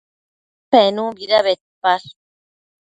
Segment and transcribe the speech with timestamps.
[0.69, 2.09] Penunbida bedpash?